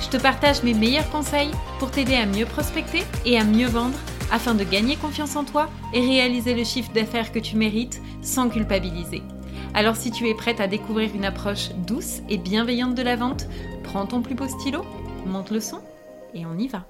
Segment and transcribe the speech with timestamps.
[0.00, 3.98] Je te partage mes meilleurs conseils pour t'aider à mieux prospecter et à mieux vendre
[4.30, 8.48] afin de gagner confiance en toi et réaliser le chiffre d'affaires que tu mérites sans
[8.48, 9.22] culpabiliser.
[9.74, 13.46] Alors si tu es prête à découvrir une approche douce et bienveillante de la vente,
[13.82, 14.84] prends ton plus beau stylo,
[15.26, 15.82] monte le son
[16.32, 16.86] et on y va.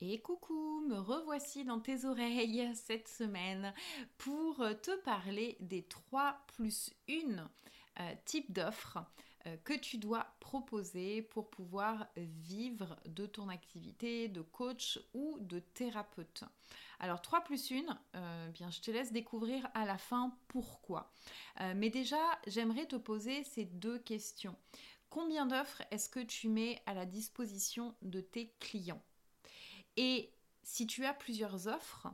[0.00, 3.72] Et coucou, me revoici dans tes oreilles cette semaine
[4.18, 7.48] pour te parler des 3 plus 1
[8.24, 9.00] types d'offres euh,
[9.64, 16.44] que tu dois proposer pour pouvoir vivre de ton activité de coach ou de thérapeute.
[17.00, 21.12] Alors 3 plus 1, euh, bien je te laisse découvrir à la fin pourquoi.
[21.60, 24.56] Euh, mais déjà, j'aimerais te poser ces deux questions.
[25.10, 29.02] Combien d'offres est-ce que tu mets à la disposition de tes clients?
[29.96, 32.08] Et si tu as plusieurs offres,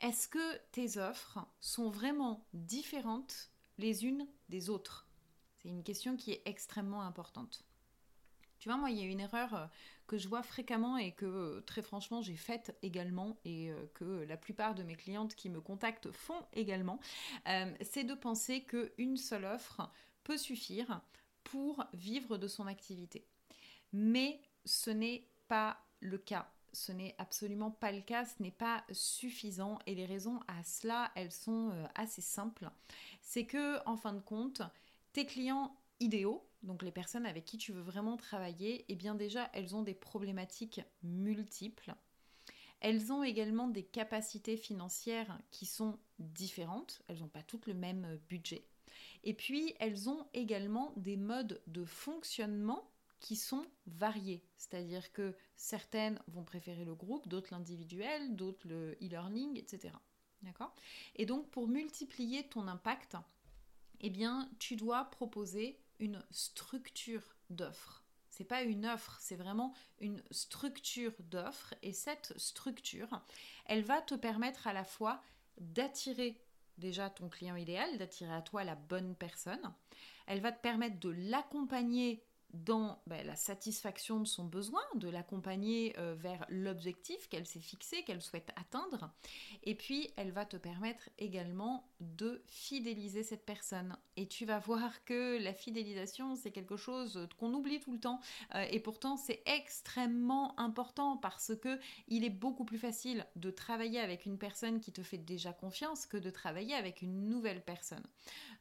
[0.00, 5.09] est-ce que tes offres sont vraiment différentes les unes des autres?
[5.62, 7.64] C'est une question qui est extrêmement importante.
[8.60, 9.66] Tu vois, moi, il y a une erreur euh,
[10.06, 14.04] que je vois fréquemment et que euh, très franchement j'ai faite également et euh, que
[14.28, 17.00] la plupart de mes clientes qui me contactent font également,
[17.80, 19.90] c'est de penser qu'une seule offre
[20.24, 21.00] peut suffire
[21.42, 23.26] pour vivre de son activité.
[23.92, 26.52] Mais ce n'est pas le cas.
[26.72, 31.10] Ce n'est absolument pas le cas, ce n'est pas suffisant et les raisons à cela,
[31.16, 32.70] elles sont assez simples.
[33.22, 34.62] C'est que en fin de compte,
[35.12, 39.50] tes clients idéaux, donc les personnes avec qui tu veux vraiment travailler, eh bien déjà,
[39.52, 41.94] elles ont des problématiques multiples.
[42.80, 47.02] Elles ont également des capacités financières qui sont différentes.
[47.08, 48.64] Elles n'ont pas toutes le même budget.
[49.22, 52.90] Et puis, elles ont également des modes de fonctionnement
[53.20, 54.42] qui sont variés.
[54.56, 59.94] C'est-à-dire que certaines vont préférer le groupe, d'autres l'individuel, d'autres le e-learning, etc.
[60.42, 60.74] D'accord?
[61.16, 63.16] Et donc, pour multiplier ton impact,
[64.00, 68.04] eh bien, tu dois proposer une structure d'offre.
[68.30, 71.74] C'est pas une offre, c'est vraiment une structure d'offre.
[71.82, 73.20] Et cette structure,
[73.66, 75.20] elle va te permettre à la fois
[75.58, 76.40] d'attirer
[76.78, 79.74] déjà ton client idéal, d'attirer à toi la bonne personne.
[80.26, 85.94] Elle va te permettre de l'accompagner dans ben, la satisfaction de son besoin, de l'accompagner
[85.98, 89.10] euh, vers l'objectif qu'elle s'est fixé, qu'elle souhaite atteindre.
[89.62, 93.96] Et puis, elle va te permettre également de fidéliser cette personne.
[94.16, 98.20] Et tu vas voir que la fidélisation, c'est quelque chose qu'on oublie tout le temps.
[98.54, 101.78] Euh, et pourtant, c'est extrêmement important parce que
[102.08, 106.06] il est beaucoup plus facile de travailler avec une personne qui te fait déjà confiance
[106.06, 108.04] que de travailler avec une nouvelle personne.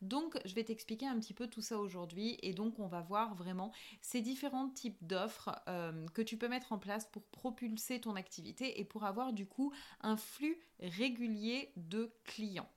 [0.01, 2.38] Donc, je vais t'expliquer un petit peu tout ça aujourd'hui.
[2.41, 6.72] Et donc, on va voir vraiment ces différents types d'offres euh, que tu peux mettre
[6.72, 12.13] en place pour propulser ton activité et pour avoir du coup un flux régulier de
[12.23, 12.69] clients.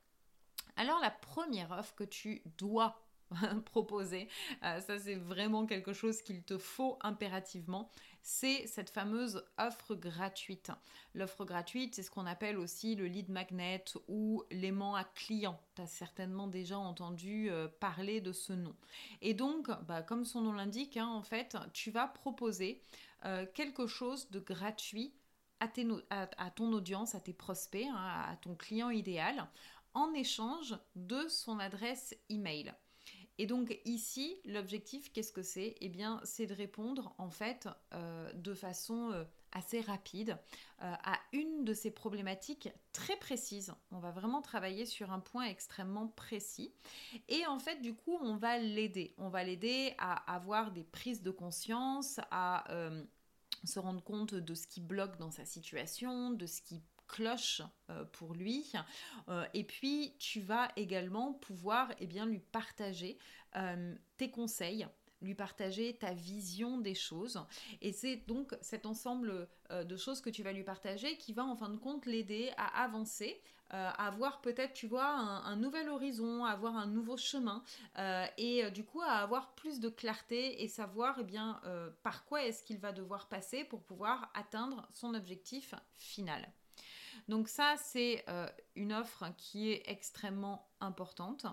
[0.76, 3.00] Alors, la première offre que tu dois
[3.64, 4.28] proposer,
[4.62, 7.90] euh, ça c'est vraiment quelque chose qu'il te faut impérativement,
[8.22, 10.70] c'est cette fameuse offre gratuite.
[11.14, 15.58] L'offre gratuite, c'est ce qu'on appelle aussi le lead magnet ou l'aimant à client.
[15.74, 18.74] Tu as certainement déjà entendu euh, parler de ce nom.
[19.22, 22.80] Et donc, bah, comme son nom l'indique, hein, en fait, tu vas proposer
[23.24, 25.14] euh, quelque chose de gratuit
[25.60, 29.46] à, ton audience, à tes prospects, hein, à ton client idéal,
[29.94, 32.72] en échange de son adresse email.
[33.38, 35.76] Et donc ici, l'objectif, qu'est-ce que c'est?
[35.80, 40.38] Eh bien, c'est de répondre en fait euh, de façon euh, assez rapide
[40.82, 43.72] euh, à une de ces problématiques très précises.
[43.90, 46.74] On va vraiment travailler sur un point extrêmement précis.
[47.28, 49.14] Et en fait, du coup, on va l'aider.
[49.16, 52.64] On va l'aider à avoir des prises de conscience, à
[53.64, 56.82] se rendre compte de ce qui bloque dans sa situation, de ce qui
[57.12, 58.72] cloche euh, pour lui.
[59.28, 63.18] Euh, et puis, tu vas également pouvoir et eh bien, lui partager
[63.56, 64.88] euh, tes conseils
[65.20, 67.40] lui partager ta vision des choses.
[67.80, 71.54] Et c'est donc cet ensemble de choses que tu vas lui partager qui va en
[71.54, 76.50] fin de compte l'aider à avancer, à avoir peut-être, tu vois, un, nouvel horizon, à
[76.50, 77.62] avoir un nouveau chemin
[78.36, 81.60] et du coup à avoir plus de clarté et savoir eh bien,
[82.02, 86.52] par quoi est-ce qu'il va devoir passer pour pouvoir atteindre son objectif final.
[87.28, 91.46] Donc ça, c'est euh, une offre qui est extrêmement importante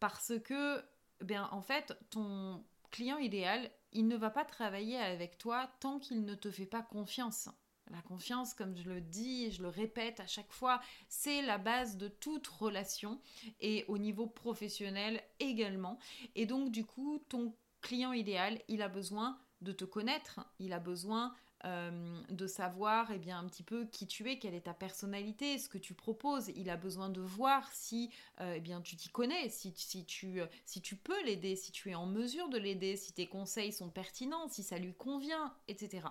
[0.00, 0.82] parce que,
[1.20, 6.24] bien, en fait, ton client idéal, il ne va pas travailler avec toi tant qu'il
[6.24, 7.48] ne te fait pas confiance.
[7.90, 11.96] La confiance, comme je le dis je le répète à chaque fois, c'est la base
[11.96, 13.20] de toute relation
[13.60, 15.98] et au niveau professionnel également.
[16.34, 20.78] Et donc du coup, ton client idéal, il a besoin de te connaître, il a
[20.78, 21.34] besoin
[21.64, 25.58] euh, de savoir eh bien, un petit peu qui tu es, quelle est ta personnalité,
[25.58, 26.50] ce que tu proposes.
[26.56, 30.80] Il a besoin de voir si euh, eh bien, tu t'y connais, si, tu, si
[30.80, 34.48] tu peux l'aider, si tu es en mesure de l'aider, si tes conseils sont pertinents,
[34.48, 36.06] si ça lui convient, etc.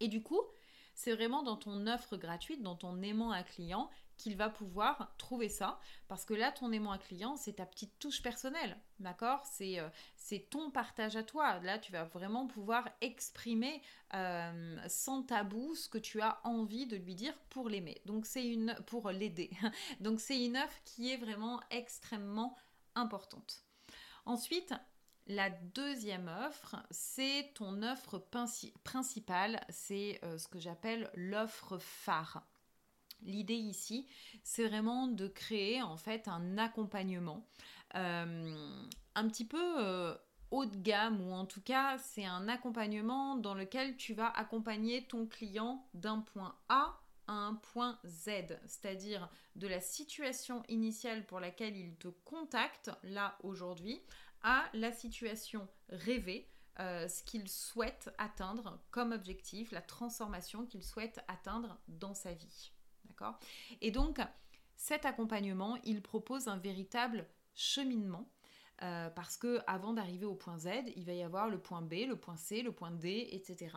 [0.00, 0.40] Et du coup,
[0.94, 5.48] c'est vraiment dans ton offre gratuite, dans ton aimant à client, qu'il va pouvoir trouver
[5.48, 5.80] ça.
[6.08, 8.78] Parce que là, ton aimant à client, c'est ta petite touche personnelle.
[9.00, 9.42] D'accord?
[9.60, 11.58] Euh, C'est ton partage à toi.
[11.60, 13.82] Là, tu vas vraiment pouvoir exprimer
[14.14, 18.00] euh, sans tabou ce que tu as envie de lui dire pour l'aimer.
[18.06, 18.74] Donc, c'est une.
[18.86, 19.50] pour l'aider.
[20.00, 22.56] Donc, c'est une offre qui est vraiment extrêmement
[22.94, 23.64] importante.
[24.26, 24.72] Ensuite,
[25.26, 28.18] la deuxième offre, c'est ton offre
[28.84, 32.46] principale, c'est euh, ce que j'appelle l'offre phare.
[33.22, 34.06] L'idée ici,
[34.42, 37.46] c'est vraiment de créer en fait un accompagnement
[37.94, 38.76] euh,
[39.14, 40.14] un petit peu euh,
[40.50, 45.06] haut de gamme ou en tout cas c'est un accompagnement dans lequel tu vas accompagner
[45.06, 51.40] ton client d'un point A à un point Z, c'est-à-dire de la situation initiale pour
[51.40, 54.02] laquelle il te contacte là aujourd'hui
[54.72, 56.50] la situation rêvée,
[56.80, 62.72] euh, ce qu'il souhaite atteindre comme objectif, la transformation qu'il souhaite atteindre dans sa vie.
[63.04, 63.38] D'accord?
[63.80, 64.20] Et donc,
[64.76, 68.28] cet accompagnement, il propose un véritable cheminement.
[68.82, 72.06] Euh, parce que avant d'arriver au point Z, il va y avoir le point B,
[72.08, 73.76] le point C, le point D, etc.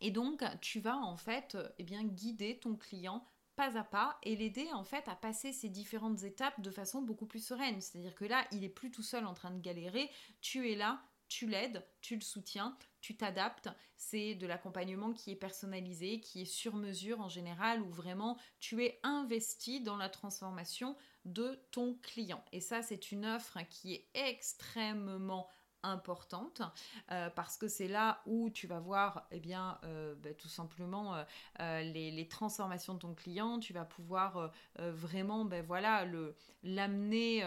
[0.00, 3.26] Et donc, tu vas en fait eh bien, guider ton client
[3.60, 7.26] pas à pas et l'aider en fait à passer ces différentes étapes de façon beaucoup
[7.26, 7.78] plus sereine.
[7.82, 10.10] C'est-à-dire que là, il est plus tout seul en train de galérer,
[10.40, 13.68] tu es là, tu l'aides, tu le soutiens, tu t'adaptes.
[13.96, 18.82] C'est de l'accompagnement qui est personnalisé, qui est sur mesure en général, où vraiment tu
[18.82, 20.96] es investi dans la transformation
[21.26, 22.42] de ton client.
[22.52, 25.48] Et ça, c'est une offre qui est extrêmement
[25.82, 26.62] importante
[27.10, 31.14] euh, parce que c'est là où tu vas voir eh bien euh, bah, tout simplement
[31.60, 33.58] euh, les, transformations de ton client.
[33.58, 37.42] Tu vas pouvoir vraiment ben voilà le l'amener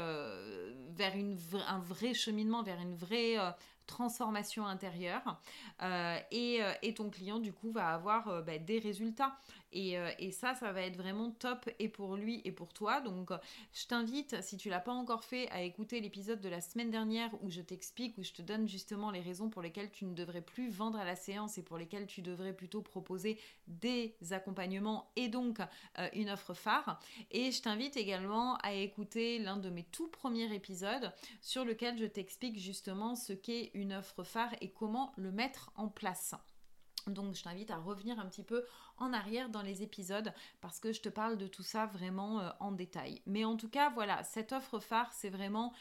[0.90, 1.38] vers une,
[1.68, 3.38] un vrai cheminement vers une vraie
[3.86, 5.40] transformation intérieure.
[6.32, 9.38] Et, ton client du coup va avoir ben, des résultats
[9.76, 13.02] euh, et, ça, ça va être vraiment top et pour lui et pour toi.
[13.02, 13.32] Donc,
[13.74, 17.30] je t'invite, si tu l'as pas encore fait, à écouter l'épisode de la semaine dernière
[17.42, 20.42] où je t'explique, où je te donne justement les raisons pour lesquelles tu ne devrais
[20.42, 25.28] plus vendre à la séance et pour lesquelles tu devrais plutôt proposer des accompagnements et
[25.28, 25.60] donc
[26.00, 27.00] euh, une offre phare.
[27.32, 31.12] Et je t'invite également à écouter l'un de mes tout premiers épisodes
[31.42, 35.88] sur lequel je t'explique justement ce qu'est une offre phare et comment le mettre en
[35.88, 36.36] place.
[37.08, 38.66] Donc je t'invite à revenir un petit peu
[38.98, 42.50] en arrière dans les épisodes parce que je te parle de tout ça vraiment euh,
[42.60, 43.22] en détail.
[43.26, 45.74] Mais en tout cas, voilà, cette offre phare, c'est vraiment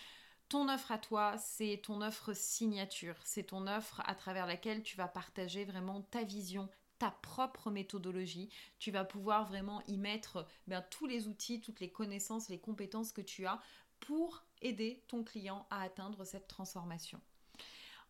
[0.48, 4.96] ton offre à toi, c'est ton offre signature, c'est ton offre à travers laquelle tu
[4.96, 8.50] vas partager vraiment ta vision, ta propre méthodologie.
[8.78, 13.12] Tu vas pouvoir vraiment y mettre ben, tous les outils, toutes les connaissances, les compétences
[13.12, 13.60] que tu as
[14.00, 17.20] pour aider ton client à atteindre cette transformation.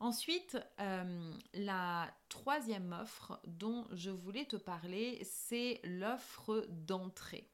[0.02, 7.48] Ensuite, euh, la troisième offre dont je voulais te parler, c'est l'offre d'entrée.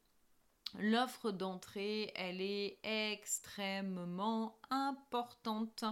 [0.79, 5.85] L'offre d'entrée, elle est extrêmement importante,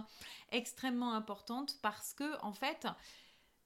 [0.51, 2.87] extrêmement importante parce que en fait,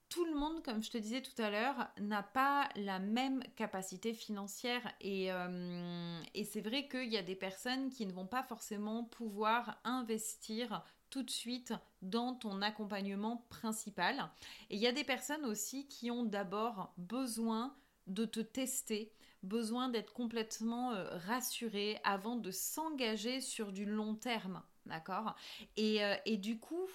[0.09, 4.13] tout le monde, comme je te disais tout à l'heure, n'a pas la même capacité
[4.13, 8.43] financière et, euh, et c'est vrai qu'il y a des personnes qui ne vont pas
[8.43, 14.31] forcément pouvoir investir tout de suite dans ton accompagnement principal.
[14.71, 17.75] Et il y a des personnes aussi qui ont d'abord besoin
[18.07, 19.11] de te tester,
[19.43, 24.63] besoin d'être complètement euh, rassuré avant de s'engager sur du long terme.
[24.87, 25.35] D'accord?
[25.77, 26.87] Euh, et du coup,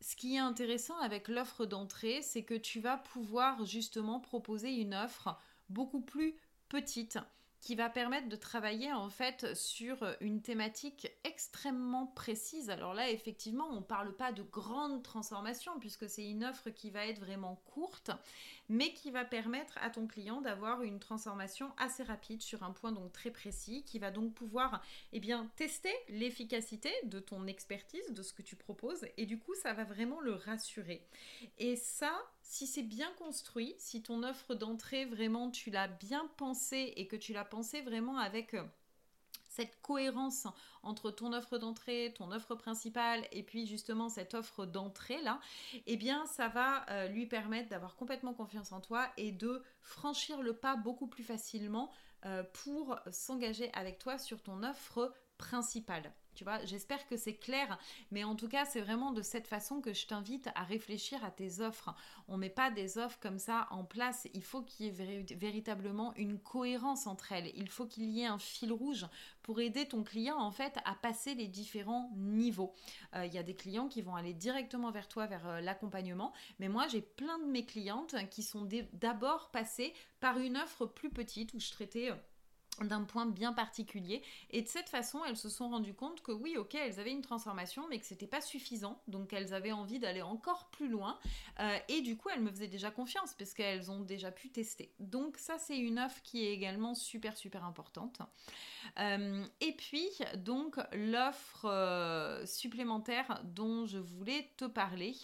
[0.00, 4.94] ce qui est intéressant avec l'offre d'entrée, c'est que tu vas pouvoir justement proposer une
[4.94, 5.38] offre
[5.68, 6.34] beaucoup plus
[6.68, 7.18] petite
[7.60, 12.70] qui va permettre de travailler en fait sur une thématique extrêmement précise.
[12.70, 16.90] Alors là, effectivement, on ne parle pas de grande transformation puisque c'est une offre qui
[16.90, 18.10] va être vraiment courte,
[18.70, 22.92] mais qui va permettre à ton client d'avoir une transformation assez rapide sur un point
[22.92, 28.22] donc très précis, qui va donc pouvoir eh bien, tester l'efficacité de ton expertise, de
[28.22, 31.04] ce que tu proposes, et du coup, ça va vraiment le rassurer.
[31.58, 32.12] Et ça,
[32.42, 37.16] si c'est bien construit, si ton offre d'entrée vraiment tu l'as bien pensée et que
[37.16, 38.64] tu l'as pensée vraiment avec euh,
[39.48, 40.46] cette cohérence
[40.82, 45.40] entre ton offre d'entrée, ton offre principale et puis justement cette offre d'entrée là,
[45.86, 50.40] eh bien ça va euh, lui permettre d'avoir complètement confiance en toi et de franchir
[50.42, 51.90] le pas beaucoup plus facilement
[52.26, 56.12] euh, pour s'engager avec toi sur ton offre principale.
[56.64, 57.78] J'espère que c'est clair,
[58.10, 61.30] mais en tout cas, c'est vraiment de cette façon que je t'invite à réfléchir à
[61.30, 61.94] tes offres.
[62.28, 64.28] On ne met pas des offres comme ça en place.
[64.34, 67.52] Il faut qu'il y ait véritablement une cohérence entre elles.
[67.56, 69.06] Il faut qu'il y ait un fil rouge
[69.42, 72.72] pour aider ton client en fait à passer les différents niveaux.
[73.14, 76.32] Euh, il y a des clients qui vont aller directement vers toi, vers euh, l'accompagnement,
[76.58, 81.10] mais moi j'ai plein de mes clientes qui sont d'abord passées par une offre plus
[81.10, 82.14] petite où je traitais euh,
[82.84, 84.22] d'un point bien particulier.
[84.50, 87.22] Et de cette façon, elles se sont rendues compte que oui, ok, elles avaient une
[87.22, 89.00] transformation, mais que c'était pas suffisant.
[89.08, 91.18] Donc elles avaient envie d'aller encore plus loin.
[91.60, 94.92] Euh, et du coup, elles me faisaient déjà confiance parce qu'elles ont déjà pu tester.
[94.98, 98.20] Donc ça, c'est une offre qui est également super, super importante.
[98.98, 105.14] Euh, et puis, donc, l'offre euh, supplémentaire dont je voulais te parler,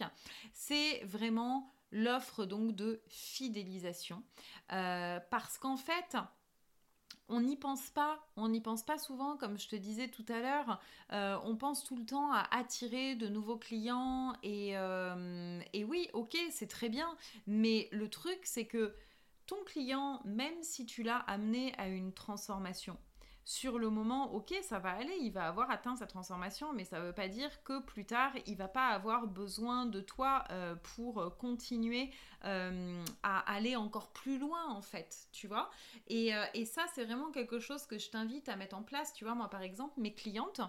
[0.53, 4.23] c'est vraiment l'offre donc de fidélisation.
[4.69, 6.17] parce qu'en fait,
[7.29, 10.41] on n'y pense pas, on n'y pense pas souvent, comme je te disais tout à
[10.41, 10.81] l'heure,
[11.13, 16.37] euh, on pense tout le temps à attirer de nouveaux clients euh, et oui, ok,
[16.51, 17.17] c'est très bien,
[17.47, 18.95] mais le truc c'est que
[19.47, 22.97] ton client, même si tu l'as amené à une transformation,
[23.47, 26.99] sur le moment, ok, ça va aller, il va avoir atteint sa transformation, mais ça
[26.99, 30.75] ne veut pas dire que plus tard, il va pas avoir besoin de toi euh,
[30.97, 32.11] pour continuer
[32.45, 35.71] euh, à aller encore plus loin, en fait, tu vois.
[36.09, 39.13] Et, euh, et ça, c'est vraiment quelque chose que je t'invite à mettre en place,
[39.13, 39.37] tu vois.
[39.37, 40.61] Moi, par exemple, mes clientes,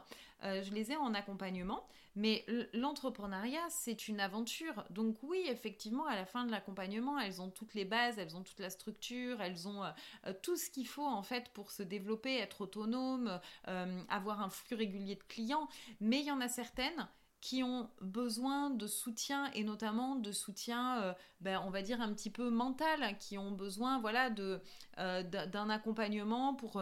[0.43, 4.83] je les ai en accompagnement, mais l'entrepreneuriat, c'est une aventure.
[4.89, 8.41] Donc oui, effectivement, à la fin de l'accompagnement, elles ont toutes les bases, elles ont
[8.41, 12.35] toute la structure, elles ont euh, tout ce qu'il faut en fait pour se développer,
[12.37, 15.69] être autonome, euh, avoir un flux régulier de clients.
[16.01, 17.07] Mais il y en a certaines
[17.39, 22.11] qui ont besoin de soutien et notamment de soutien, euh, ben, on va dire un
[22.13, 26.81] petit peu mental, qui ont besoin voilà d'un accompagnement pour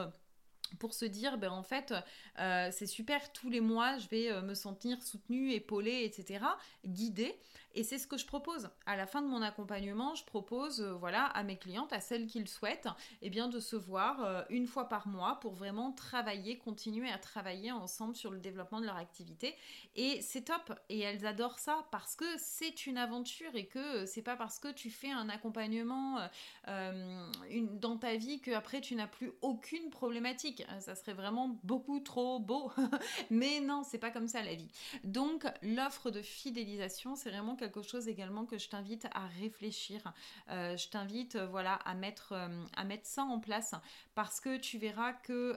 [0.80, 1.94] pour se dire, ben en fait,
[2.40, 6.44] euh, c'est super, tous les mois, je vais euh, me sentir soutenue, épaulée, etc.,
[6.86, 7.36] guidée.
[7.78, 8.70] Et c'est ce que je propose.
[8.86, 12.26] À la fin de mon accompagnement, je propose euh, voilà, à mes clientes, à celles
[12.26, 12.88] qui le souhaitent,
[13.22, 17.72] eh bien, de se voir une fois par mois pour vraiment travailler, continuer à travailler
[17.72, 19.56] ensemble sur le développement de leur activité.
[19.96, 20.74] Et c'est top.
[20.90, 24.72] Et elles adorent ça parce que c'est une aventure et que c'est pas parce que
[24.72, 26.20] tu fais un accompagnement
[26.66, 30.64] dans ta vie qu'après tu n'as plus aucune problématique.
[30.80, 32.72] Ça serait vraiment beaucoup trop beau.
[33.30, 34.70] Mais non, c'est pas comme ça la vie.
[35.04, 40.14] Donc, l'offre de fidélisation, c'est vraiment quelque chose également que je t'invite à réfléchir.
[40.50, 42.34] Euh, je t'invite, euh, voilà, à mettre,
[42.76, 43.74] à mettre ça en place
[44.14, 45.56] parce que tu verras que,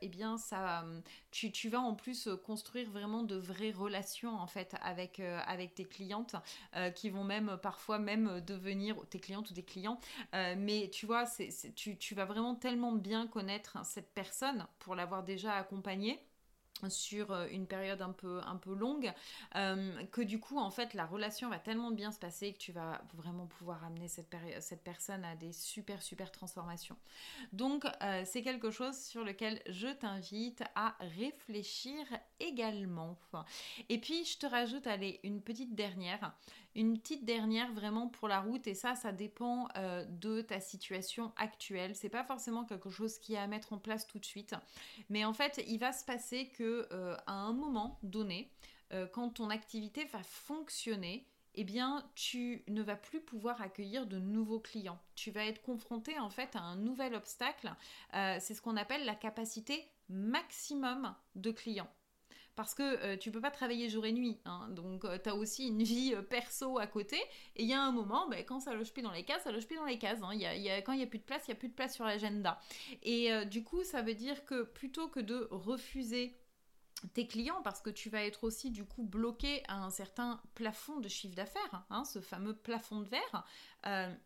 [0.00, 0.84] eh bien, ça,
[1.30, 6.36] tu, vas en plus construire vraiment de vraies relations en fait avec, avec tes clientes
[6.94, 9.98] qui vont même parfois même devenir tes clientes ou des clients.
[10.32, 15.24] mais tu vois, c'est, tu, tu vas vraiment tellement bien connaître cette personne pour l'avoir
[15.24, 16.05] déjà accompagné
[16.88, 19.12] sur euh, une période un peu, un peu longue,
[19.54, 22.72] euh, que du coup, en fait, la relation va tellement bien se passer que tu
[22.72, 24.28] vas vraiment pouvoir amener cette,
[24.84, 26.96] personne à des super, super transformations.
[27.52, 32.04] Donc, euh, c'est quelque chose sur lequel je t'invite à réfléchir
[32.40, 33.16] également.
[33.88, 36.32] Et puis, je te rajoute, allez, une petite dernière.
[36.76, 41.32] Une petite dernière vraiment pour la route et ça, ça dépend euh, de ta situation
[41.38, 41.96] actuelle.
[41.96, 44.54] C'est pas forcément quelque chose qui est à mettre en place tout de suite,
[45.08, 48.50] mais en fait, il va se passer que euh, à un moment donné,
[48.92, 54.18] euh, quand ton activité va fonctionner, eh bien, tu ne vas plus pouvoir accueillir de
[54.18, 54.98] nouveaux clients.
[55.14, 57.72] Tu vas être confronté en fait à un nouvel obstacle.
[58.12, 61.88] c'est ce qu'on appelle la capacité maximum de clients
[62.56, 64.38] parce que euh, tu peux pas travailler jour et nuit.
[64.46, 64.68] Hein.
[64.70, 67.18] donc euh, tu as aussi une vie euh, perso à côté.
[67.54, 69.52] Et il y a un moment, ben, quand ça loge plus dans les cases, ça
[69.52, 70.20] loge plus dans les cases.
[70.22, 70.34] Hein.
[70.34, 71.94] Y a, quand il n'y a plus de place, il n'y a plus de place
[71.94, 72.58] sur l'agenda.
[73.02, 76.34] Et du coup, ça veut dire que plutôt que de refuser
[77.12, 80.98] tes clients parce que tu vas être aussi du coup bloqué à un certain plafond
[80.98, 83.46] de chiffre d'affaires, hein, ce fameux plafond de verre,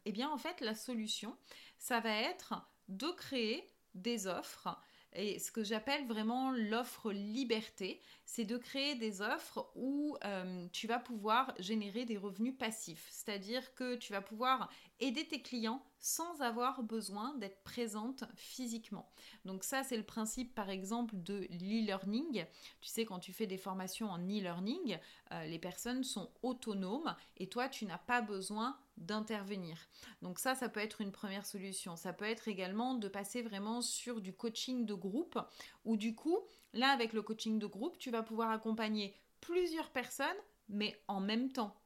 [0.04, 1.36] eh bien en fait la solution,
[1.78, 2.54] ça va être
[2.88, 4.68] de créer des offres
[5.14, 10.86] et ce que j'appelle vraiment l'offre liberté, c'est de créer des offres où euh, tu
[10.86, 13.08] vas pouvoir générer des revenus passifs.
[13.10, 19.10] C'est-à-dire que tu vas pouvoir aider tes clients sans avoir besoin d'être présente physiquement.
[19.44, 22.46] Donc ça, c'est le principe, par exemple, de l'e-learning.
[22.80, 24.98] Tu sais, quand tu fais des formations en e-learning,
[25.32, 29.88] euh, les personnes sont autonomes et toi, tu n'as pas besoin d'intervenir.
[30.22, 31.96] Donc ça, ça peut être une première solution.
[31.96, 35.38] Ça peut être également de passer vraiment sur du coaching de groupe,
[35.84, 36.38] où du coup,
[36.72, 40.28] là, avec le coaching de groupe, tu vas pouvoir accompagner plusieurs personnes,
[40.68, 41.76] mais en même temps.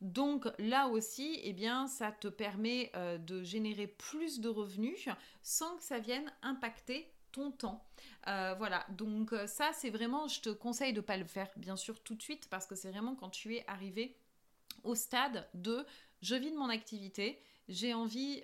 [0.00, 5.08] Donc là aussi, eh bien, ça te permet euh, de générer plus de revenus
[5.42, 7.84] sans que ça vienne impacter ton temps.
[8.26, 11.48] Euh, voilà, donc euh, ça c'est vraiment, je te conseille de ne pas le faire
[11.56, 14.16] bien sûr tout de suite parce que c'est vraiment quand tu es arrivé
[14.84, 15.84] au stade de
[16.22, 17.38] je vis de mon activité,
[17.68, 18.42] j'ai envie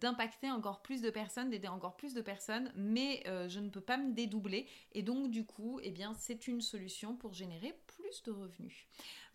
[0.00, 3.96] d'impacter encore plus de personnes, d'aider encore plus de personnes, mais je ne peux pas
[3.96, 8.30] me dédoubler et donc du coup, eh bien, c'est une solution pour générer plus de
[8.30, 8.86] revenus.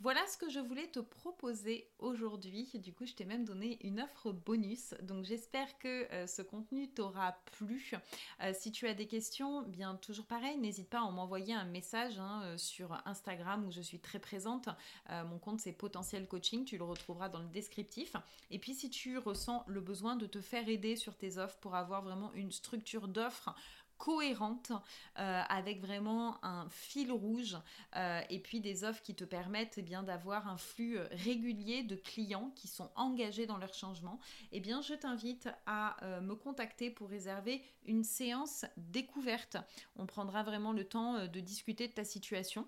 [0.01, 2.69] Voilà ce que je voulais te proposer aujourd'hui.
[2.75, 4.93] Du coup, je t'ai même donné une offre bonus.
[5.01, 7.93] Donc, j'espère que euh, ce contenu t'aura plu.
[8.41, 12.19] Euh, si tu as des questions, bien toujours pareil, n'hésite pas à m'envoyer un message
[12.19, 14.67] hein, euh, sur Instagram où je suis très présente.
[15.09, 16.65] mon compte, c'est Potentiel Coaching.
[16.65, 18.17] Tu le retrouveras dans le descriptif.
[18.51, 21.73] Et puis, si tu ressens le besoin de te faire aider sur tes offres pour
[21.73, 23.55] avoir vraiment une structure d'offres
[23.97, 24.71] cohérente
[25.19, 27.57] euh, avec vraiment un fil rouge
[27.95, 31.83] euh, et puis des offres qui te permettent eh bien d'avoir un flux euh, régulier
[31.83, 34.19] de clients qui sont engagés dans leur changement.
[34.51, 39.57] Eh bien je t'invite à me contacter pour réserver une séance découverte.
[39.95, 42.67] On prendra vraiment le temps de discuter de ta situation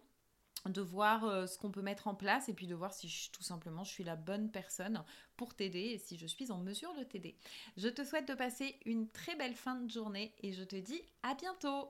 [0.69, 3.43] de voir euh, ce qu'on peut mettre en place et puis de voir si tout
[3.43, 5.03] simplement je suis la bonne personne
[5.35, 7.37] pour t'aider et si je suis en mesure de t'aider.
[7.77, 11.01] Je te souhaite de passer une très belle fin de journée et je te dis
[11.23, 11.89] à bientôt